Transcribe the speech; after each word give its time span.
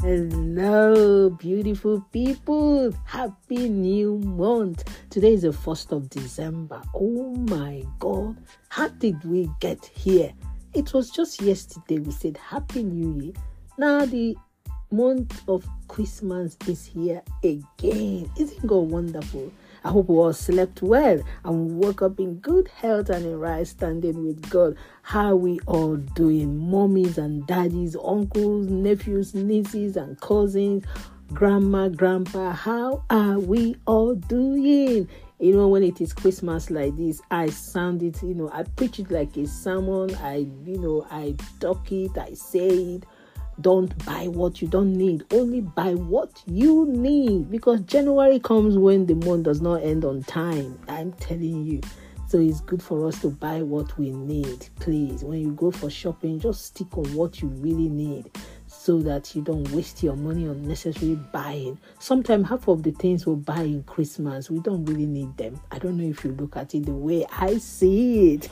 Hello, 0.00 1.28
beautiful 1.28 2.00
people. 2.12 2.92
Happy 3.04 3.68
new 3.68 4.18
month. 4.18 4.84
Today 5.10 5.32
is 5.32 5.42
the 5.42 5.48
1st 5.48 5.90
of 5.90 6.08
December. 6.08 6.80
Oh 6.94 7.34
my 7.34 7.82
God. 7.98 8.36
How 8.68 8.86
did 8.86 9.24
we 9.24 9.50
get 9.58 9.84
here? 9.84 10.32
It 10.72 10.94
was 10.94 11.10
just 11.10 11.42
yesterday 11.42 11.98
we 11.98 12.12
said 12.12 12.36
Happy 12.36 12.84
New 12.84 13.20
Year. 13.20 13.32
Now 13.76 14.06
the 14.06 14.36
month 14.92 15.42
of 15.48 15.66
Christmas 15.88 16.56
is 16.68 16.86
here 16.86 17.20
again. 17.42 18.30
Isn't 18.38 18.66
God 18.68 18.90
wonderful? 18.90 19.50
I 19.88 19.90
hope 19.90 20.10
we 20.10 20.16
all 20.16 20.34
slept 20.34 20.82
well 20.82 21.18
and 21.44 21.78
woke 21.82 22.02
up 22.02 22.20
in 22.20 22.34
good 22.40 22.68
health 22.68 23.08
and 23.08 23.24
in 23.24 23.40
right 23.40 23.66
standing 23.66 24.22
with 24.22 24.50
God. 24.50 24.76
How 25.00 25.34
we 25.34 25.60
all 25.60 25.96
doing? 25.96 26.60
Mommies 26.60 27.16
and 27.16 27.46
daddies, 27.46 27.96
uncles, 27.96 28.66
nephews, 28.66 29.34
nieces 29.34 29.96
and 29.96 30.20
cousins, 30.20 30.84
grandma, 31.32 31.88
grandpa, 31.88 32.52
how 32.52 33.02
are 33.08 33.38
we 33.38 33.76
all 33.86 34.14
doing? 34.14 35.08
You 35.38 35.54
know, 35.54 35.68
when 35.68 35.82
it 35.82 36.02
is 36.02 36.12
Christmas 36.12 36.70
like 36.70 36.94
this, 36.94 37.22
I 37.30 37.48
sound 37.48 38.02
it, 38.02 38.22
you 38.22 38.34
know, 38.34 38.50
I 38.52 38.64
preach 38.64 38.98
it 38.98 39.10
like 39.10 39.38
a 39.38 39.46
sermon. 39.46 40.14
I, 40.16 40.48
you 40.66 40.76
know, 40.76 41.06
I 41.10 41.34
talk 41.60 41.90
it, 41.90 42.18
I 42.18 42.34
say 42.34 42.68
it 42.68 43.04
don't 43.60 44.04
buy 44.04 44.28
what 44.28 44.62
you 44.62 44.68
don't 44.68 44.92
need 44.92 45.24
only 45.32 45.60
buy 45.60 45.94
what 45.94 46.42
you 46.46 46.86
need. 46.86 47.50
Because 47.50 47.80
january 47.82 48.38
comes 48.38 48.76
when 48.76 49.06
the 49.06 49.14
month 49.14 49.44
does 49.44 49.60
not 49.60 49.82
end 49.82 50.04
on 50.04 50.22
time 50.22 50.78
i'm 50.88 51.12
telling 51.12 51.64
you. 51.64 51.80
So 52.28 52.38
it's 52.38 52.60
good 52.60 52.82
for 52.82 53.06
us 53.06 53.18
to 53.22 53.30
buy 53.30 53.62
what 53.62 53.96
we 53.98 54.10
need 54.10 54.68
please. 54.80 55.24
When 55.24 55.40
you 55.40 55.52
go 55.52 55.70
for 55.70 55.88
shopping 55.90 56.38
just 56.38 56.66
stick 56.66 56.96
on 56.96 57.12
what 57.14 57.40
you 57.40 57.48
really 57.48 57.88
need 57.88 58.30
so 58.88 58.98
that 59.00 59.36
you 59.36 59.42
don't 59.42 59.70
waste 59.72 60.02
your 60.02 60.16
money 60.16 60.46
unnecessarily 60.46 61.16
buying. 61.30 61.78
Sometimes 61.98 62.48
half 62.48 62.68
of 62.68 62.82
the 62.82 62.90
things 62.92 63.26
we 63.26 63.34
buy 63.34 63.60
in 63.60 63.82
Christmas, 63.82 64.48
we 64.48 64.60
don't 64.60 64.82
really 64.86 65.04
need 65.04 65.36
them. 65.36 65.60
I 65.70 65.78
don't 65.78 65.98
know 65.98 66.08
if 66.08 66.24
you 66.24 66.32
look 66.32 66.56
at 66.56 66.74
it 66.74 66.86
the 66.86 66.94
way 66.94 67.26
I 67.30 67.58
see 67.58 68.32
it. 68.32 68.48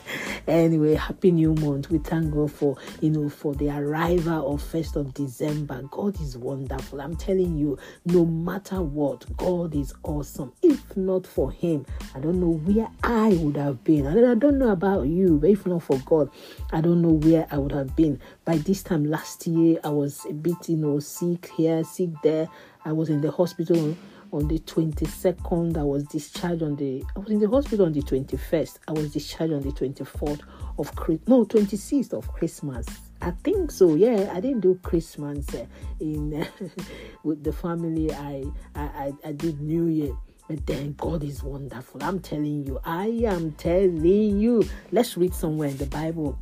Anyway, 0.46 0.94
happy 0.94 1.30
new 1.30 1.54
month. 1.54 1.88
We 1.88 1.98
thank 1.98 2.34
God 2.34 2.52
for 2.52 2.76
you 3.00 3.08
know 3.08 3.30
for 3.30 3.54
the 3.54 3.70
arrival 3.70 4.52
of 4.52 4.62
first 4.62 4.94
of 4.94 5.14
December. 5.14 5.80
God 5.90 6.20
is 6.20 6.36
wonderful. 6.36 7.00
I'm 7.00 7.16
telling 7.16 7.56
you, 7.56 7.78
no 8.04 8.26
matter 8.26 8.82
what, 8.82 9.24
God 9.38 9.74
is 9.74 9.94
awesome. 10.02 10.52
If 10.62 10.94
not 10.98 11.26
for 11.26 11.50
him, 11.50 11.86
I 12.14 12.20
don't 12.20 12.40
know 12.40 12.58
where 12.58 12.88
I 13.02 13.30
would 13.40 13.56
have 13.56 13.82
been. 13.84 14.04
And 14.04 14.26
I 14.26 14.34
don't 14.34 14.58
know 14.58 14.68
about 14.68 15.08
you, 15.08 15.38
but 15.38 15.48
if 15.48 15.66
not 15.66 15.82
for 15.82 15.98
God, 16.00 16.28
I 16.72 16.82
don't 16.82 17.00
know 17.00 17.12
where 17.12 17.46
I 17.50 17.56
would 17.56 17.72
have 17.72 17.96
been. 17.96 18.20
By 18.44 18.58
this 18.58 18.82
time 18.82 19.06
last 19.06 19.46
year, 19.46 19.80
I 19.82 19.88
was 19.88 20.25
a 20.28 20.32
bit, 20.32 20.69
you 20.69 20.77
know, 20.77 20.98
sick 20.98 21.50
here, 21.56 21.82
sick 21.84 22.10
there. 22.22 22.48
I 22.84 22.92
was 22.92 23.08
in 23.08 23.20
the 23.20 23.30
hospital 23.30 23.96
on 24.32 24.48
the 24.48 24.58
22nd. 24.58 25.77
I 25.77 25.82
was 25.82 26.05
discharged 26.05 26.62
on 26.62 26.77
the 26.77 27.05
I 27.14 27.19
was 27.19 27.30
in 27.30 27.41
the 27.41 27.48
hospital 27.48 27.86
on 27.86 27.92
the 27.92 28.02
21st. 28.02 28.78
I 28.88 28.92
was 28.92 29.12
discharged 29.12 29.52
on 29.52 29.62
the 29.62 29.72
24th 29.72 30.41
of 30.78 30.92
no 31.27 31.44
26th 31.44 32.12
of 32.12 32.30
Christmas. 32.32 32.86
I 33.22 33.30
think 33.30 33.70
so. 33.70 33.94
Yeah, 33.94 34.30
I 34.32 34.41
didn't 34.41 34.60
do 34.60 34.78
Christmas 34.82 35.47
uh, 35.54 35.64
in 36.00 36.47
with 37.24 37.42
the 37.42 37.52
family. 37.52 38.12
I, 38.12 38.44
I 38.74 39.12
I 39.24 39.32
did 39.32 39.60
New 39.60 39.86
Year. 39.86 40.14
But 40.48 40.64
then 40.64 40.94
God 40.97 41.24
is 41.24 41.42
wonderful. 41.42 42.04
I'm 42.04 42.20
telling 42.20 42.64
you. 42.64 42.78
I 42.84 43.06
am 43.27 43.52
telling 43.52 44.38
you. 44.38 44.62
Let's 44.92 45.16
read 45.16 45.34
somewhere 45.34 45.70
in 45.70 45.77
the 45.77 45.86
Bible. 45.86 46.38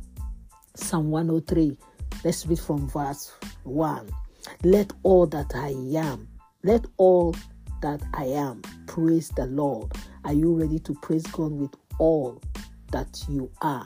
Psalm 0.75 1.09
103 1.09 1.75
Let's 2.25 2.47
read 2.47 2.59
from 2.59 2.89
verse 2.89 3.31
1. 3.65 4.09
Let 4.63 4.91
all 5.03 5.27
that 5.27 5.51
I 5.53 5.75
am, 5.95 6.27
let 6.63 6.83
all 6.97 7.35
that 7.83 8.01
I 8.15 8.23
am 8.23 8.63
praise 8.87 9.29
the 9.29 9.45
Lord. 9.45 9.91
Are 10.23 10.33
you 10.33 10.59
ready 10.59 10.79
to 10.79 10.95
praise 10.95 11.21
God 11.27 11.51
with 11.51 11.75
all 11.99 12.41
that 12.91 13.23
you 13.29 13.51
are? 13.61 13.83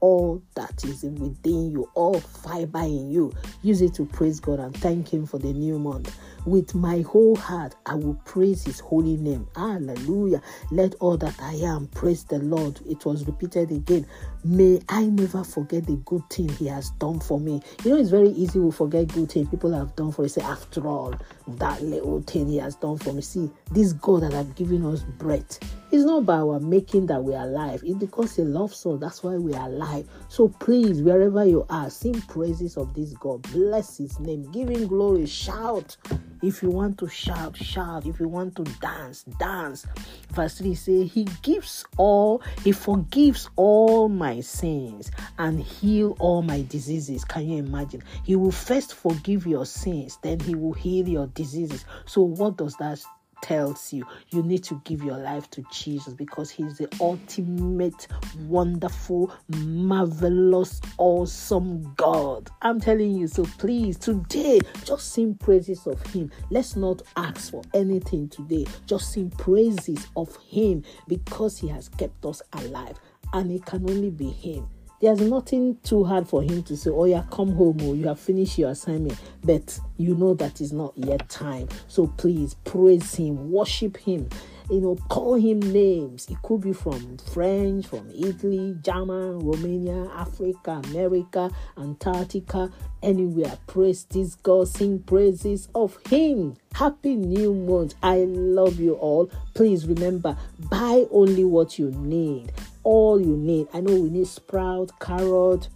all 0.00 0.42
that 0.56 0.84
is 0.84 1.04
within 1.04 1.70
you, 1.70 1.88
all 1.94 2.18
fiber 2.18 2.80
in 2.80 3.08
you. 3.08 3.32
Use 3.62 3.80
it 3.82 3.94
to 3.94 4.04
praise 4.04 4.40
God 4.40 4.58
and 4.58 4.76
thank 4.76 5.12
Him 5.12 5.26
for 5.26 5.38
the 5.38 5.52
new 5.52 5.78
month. 5.78 6.18
With 6.44 6.74
my 6.74 7.02
whole 7.02 7.36
heart, 7.36 7.76
I 7.86 7.94
will 7.94 8.18
praise 8.24 8.64
His 8.64 8.80
holy 8.80 9.16
name. 9.16 9.46
Hallelujah. 9.54 10.42
Let 10.70 10.94
all 10.96 11.16
that 11.18 11.34
I 11.40 11.54
am 11.54 11.86
praise 11.88 12.24
the 12.24 12.38
Lord. 12.38 12.80
It 12.86 13.04
was 13.04 13.26
repeated 13.26 13.70
again. 13.70 14.06
May 14.44 14.80
I 14.88 15.06
never 15.06 15.44
forget 15.44 15.86
the 15.86 15.96
good 16.04 16.28
thing 16.30 16.48
He 16.48 16.66
has 16.66 16.90
done 16.90 17.20
for 17.20 17.38
me. 17.38 17.62
You 17.84 17.92
know, 17.92 17.96
it's 17.98 18.10
very 18.10 18.30
easy 18.30 18.58
to 18.58 18.72
forget 18.72 19.08
good 19.08 19.30
things 19.30 19.48
people 19.48 19.72
have 19.72 19.94
done 19.94 20.12
for 20.12 20.24
us. 20.24 20.34
Say, 20.34 20.42
after 20.42 20.86
all, 20.88 21.14
that 21.46 21.82
little 21.82 22.22
thing 22.22 22.48
He 22.48 22.56
has 22.58 22.74
done 22.74 22.98
for 22.98 23.12
me. 23.12 23.22
See, 23.22 23.50
this 23.70 23.92
God 23.92 24.22
that 24.22 24.32
have 24.32 24.54
given 24.56 24.84
us 24.84 25.02
breath 25.02 25.60
it's 25.92 26.04
not 26.04 26.24
by 26.24 26.36
our 26.36 26.58
making 26.58 27.04
that 27.08 27.22
we 27.22 27.34
are 27.34 27.44
alive. 27.44 27.82
It's 27.84 27.98
because 27.98 28.34
He 28.34 28.42
loves 28.44 28.86
us. 28.86 28.98
That's 28.98 29.22
why 29.22 29.36
we 29.36 29.52
are 29.52 29.68
alive. 29.68 30.08
So 30.28 30.48
please, 30.48 31.02
wherever 31.02 31.44
you 31.44 31.66
are, 31.68 31.90
sing 31.90 32.18
praises 32.22 32.78
of 32.78 32.94
this 32.94 33.12
God. 33.12 33.42
Bless 33.52 33.98
His 33.98 34.18
name. 34.18 34.50
Give 34.52 34.70
Him 34.70 34.86
glory. 34.86 35.26
Shout. 35.26 35.98
If 36.42 36.62
you 36.62 36.70
want 36.70 36.98
to 36.98 37.08
shout, 37.08 37.56
shout. 37.56 38.04
If 38.04 38.18
you 38.18 38.28
want 38.28 38.56
to 38.56 38.64
dance, 38.80 39.22
dance. 39.38 39.86
Verse 40.32 40.58
3 40.58 40.74
says, 40.74 41.12
He 41.12 41.24
gives 41.42 41.84
all, 41.96 42.42
He 42.64 42.72
forgives 42.72 43.48
all 43.54 44.08
my 44.08 44.40
sins 44.40 45.10
and 45.38 45.60
heal 45.60 46.16
all 46.18 46.42
my 46.42 46.62
diseases. 46.62 47.24
Can 47.24 47.48
you 47.48 47.58
imagine? 47.58 48.02
He 48.24 48.34
will 48.34 48.50
first 48.50 48.94
forgive 48.94 49.46
your 49.46 49.66
sins, 49.66 50.18
then 50.22 50.40
He 50.40 50.54
will 50.54 50.72
heal 50.72 51.08
your 51.08 51.28
diseases. 51.28 51.84
So, 52.06 52.22
what 52.22 52.56
does 52.56 52.76
that 52.76 53.00
tells 53.42 53.92
you 53.92 54.06
you 54.30 54.42
need 54.42 54.64
to 54.64 54.80
give 54.84 55.02
your 55.02 55.18
life 55.18 55.50
to 55.50 55.62
Jesus 55.70 56.14
because 56.14 56.50
He's 56.50 56.78
the 56.78 56.88
ultimate, 57.00 58.06
wonderful, 58.46 59.32
marvelous, 59.48 60.80
awesome 60.96 61.92
God. 61.96 62.48
I'm 62.62 62.80
telling 62.80 63.12
you. 63.12 63.26
So 63.26 63.44
please, 63.58 63.98
today, 63.98 64.60
just 64.84 65.12
sing 65.12 65.34
praises 65.34 65.86
of 65.86 66.04
Him. 66.06 66.30
Let's 66.50 66.76
not 66.76 67.02
ask 67.16 67.50
for 67.50 67.62
anything 67.74 68.28
today. 68.28 68.66
Just 68.86 69.12
sing 69.12 69.30
praises 69.30 70.06
of 70.16 70.34
Him 70.36 70.84
because 71.08 71.58
He 71.58 71.68
has 71.68 71.88
kept 71.90 72.24
us 72.24 72.40
alive. 72.54 72.98
And 73.34 73.50
it 73.50 73.64
can 73.64 73.88
only 73.88 74.10
be 74.10 74.30
Him. 74.30 74.68
There's 75.02 75.20
nothing 75.20 75.78
too 75.82 76.04
hard 76.04 76.28
for 76.28 76.42
him 76.42 76.62
to 76.62 76.76
say, 76.76 76.88
Oh, 76.88 77.06
yeah, 77.06 77.24
come 77.28 77.52
home, 77.56 77.76
oh, 77.80 77.92
you 77.92 78.06
have 78.06 78.20
finished 78.20 78.56
your 78.56 78.70
assignment. 78.70 79.20
But 79.42 79.76
you 79.96 80.14
know 80.14 80.32
that 80.34 80.60
is 80.60 80.72
not 80.72 80.92
yet 80.94 81.28
time. 81.28 81.68
So 81.88 82.06
please 82.06 82.54
praise 82.64 83.12
him, 83.16 83.50
worship 83.50 83.96
him, 83.96 84.28
you 84.72 84.80
know, 84.80 84.96
call 85.10 85.34
him 85.34 85.60
names. 85.60 86.26
It 86.30 86.40
could 86.42 86.62
be 86.62 86.72
from 86.72 87.18
French, 87.18 87.86
from 87.86 88.10
Italy, 88.10 88.74
German, 88.80 89.40
Romania, 89.40 90.10
Africa, 90.16 90.80
America, 90.86 91.50
Antarctica, 91.76 92.72
anywhere. 93.02 93.58
Praise 93.66 94.04
this 94.04 94.34
God, 94.36 94.68
sing 94.68 95.00
praises 95.00 95.68
of 95.74 95.98
him. 96.08 96.56
Happy 96.72 97.16
new 97.16 97.52
month. 97.52 97.94
I 98.02 98.20
love 98.20 98.80
you 98.80 98.94
all. 98.94 99.30
Please 99.52 99.86
remember, 99.86 100.38
buy 100.70 101.04
only 101.10 101.44
what 101.44 101.78
you 101.78 101.90
need 101.90 102.50
all 102.84 103.20
you 103.20 103.36
need. 103.36 103.68
I 103.72 103.80
know 103.80 103.94
we 103.94 104.10
need 104.10 104.26
sprout, 104.26 104.98
carrot, 105.00 105.68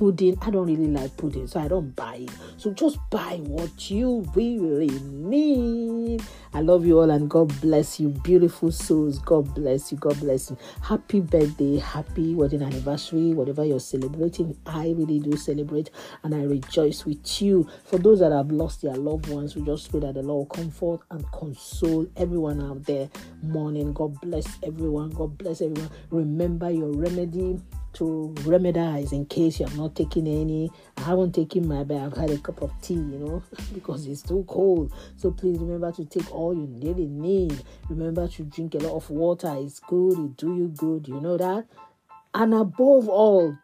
pudding. 0.00 0.38
I 0.40 0.48
don't 0.48 0.66
really 0.66 0.86
like 0.86 1.14
pudding, 1.18 1.46
so 1.46 1.60
I 1.60 1.68
don't 1.68 1.94
buy 1.94 2.14
it. 2.14 2.30
So 2.56 2.72
just 2.72 2.98
buy 3.10 3.38
what 3.42 3.90
you 3.90 4.26
really 4.34 4.88
need. 4.88 6.22
I 6.54 6.62
love 6.62 6.86
you 6.86 6.98
all 7.00 7.10
and 7.10 7.28
God 7.28 7.48
bless 7.60 8.00
you, 8.00 8.08
beautiful 8.08 8.72
souls. 8.72 9.18
God 9.18 9.54
bless 9.54 9.92
you. 9.92 9.98
God 9.98 10.18
bless 10.18 10.50
you. 10.50 10.56
Happy 10.80 11.20
birthday, 11.20 11.78
happy 11.78 12.34
wedding 12.34 12.62
anniversary, 12.62 13.34
whatever 13.34 13.62
you're 13.62 13.78
celebrating. 13.78 14.56
I 14.64 14.94
really 14.96 15.20
do 15.20 15.36
celebrate 15.36 15.90
and 16.24 16.34
I 16.34 16.44
rejoice 16.44 17.04
with 17.04 17.42
you. 17.42 17.68
For 17.84 17.98
those 17.98 18.20
that 18.20 18.32
have 18.32 18.50
lost 18.50 18.80
their 18.80 18.96
loved 18.96 19.28
ones, 19.28 19.54
we 19.54 19.62
just 19.62 19.90
pray 19.90 20.00
that 20.00 20.14
the 20.14 20.22
Lord 20.22 20.48
comfort 20.48 21.00
and 21.10 21.30
console 21.30 22.08
everyone 22.16 22.62
out 22.62 22.84
there 22.84 23.10
mourning. 23.42 23.92
God 23.92 24.18
bless 24.22 24.46
everyone. 24.62 25.10
God 25.10 25.36
bless 25.36 25.60
everyone. 25.60 25.90
Remember 26.10 26.70
your 26.70 26.90
remedy 26.90 27.60
to 27.94 28.32
remedize 28.38 29.12
in 29.12 29.26
case 29.26 29.60
you 29.60 29.66
have 29.66 29.76
not 29.76 29.94
taken 29.94 30.26
any. 30.26 30.70
I 30.96 31.02
haven't 31.02 31.34
taken 31.34 31.66
my 31.66 31.84
bath. 31.84 32.12
I've 32.12 32.16
had 32.16 32.30
a 32.30 32.38
cup 32.38 32.62
of 32.62 32.72
tea, 32.80 32.94
you 32.94 33.18
know, 33.18 33.42
because 33.74 34.06
it's 34.06 34.22
too 34.22 34.44
cold. 34.48 34.92
So 35.16 35.30
please 35.30 35.58
remember 35.58 35.92
to 35.92 36.04
take 36.04 36.32
all 36.32 36.54
you 36.54 36.66
really 36.82 37.06
need. 37.06 37.62
Remember 37.88 38.28
to 38.28 38.42
drink 38.44 38.74
a 38.74 38.78
lot 38.78 38.96
of 38.96 39.10
water. 39.10 39.54
It's 39.58 39.80
good. 39.80 40.18
It 40.18 40.36
do 40.36 40.56
you 40.56 40.68
good. 40.68 41.08
You 41.08 41.20
know 41.20 41.36
that. 41.36 41.66
And 42.34 42.54
above 42.54 43.08
all, 43.08 43.56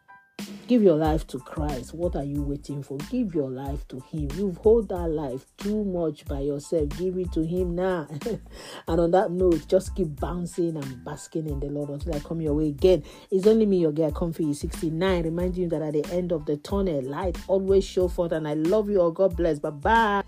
Give 0.67 0.83
your 0.83 0.97
life 0.97 1.25
to 1.27 1.39
Christ. 1.39 1.93
What 1.93 2.17
are 2.17 2.25
you 2.25 2.41
waiting 2.43 2.83
for? 2.83 2.97
Give 3.09 3.33
your 3.33 3.49
life 3.49 3.87
to 3.87 4.01
Him. 4.01 4.27
You've 4.35 4.57
held 4.57 4.89
that 4.89 5.07
life 5.07 5.45
too 5.55 5.85
much 5.85 6.25
by 6.25 6.41
yourself. 6.41 6.89
Give 6.97 7.17
it 7.17 7.31
to 7.31 7.45
Him 7.45 7.75
now. 7.75 8.05
and 8.87 8.99
on 8.99 9.11
that 9.11 9.31
note, 9.31 9.65
just 9.69 9.95
keep 9.95 10.19
bouncing 10.19 10.75
and 10.75 11.05
basking 11.05 11.47
in 11.47 11.61
the 11.61 11.67
Lord 11.67 11.89
until 11.89 12.15
I 12.15 12.19
come 12.19 12.41
your 12.41 12.53
way 12.53 12.67
again. 12.67 13.03
It's 13.31 13.47
only 13.47 13.65
me, 13.65 13.77
your 13.77 13.93
girl, 13.93 14.11
Comfy 14.11 14.53
69, 14.53 15.23
reminding 15.23 15.63
you 15.63 15.69
that 15.69 15.81
at 15.81 15.93
the 15.93 16.05
end 16.13 16.33
of 16.33 16.45
the 16.45 16.57
tunnel, 16.57 17.01
light 17.01 17.37
always 17.47 17.85
show 17.85 18.09
forth. 18.09 18.33
And 18.33 18.45
I 18.45 18.55
love 18.55 18.89
you 18.89 18.99
all. 18.99 19.11
God 19.11 19.37
bless. 19.37 19.59
Bye 19.59 19.69
bye. 19.69 20.23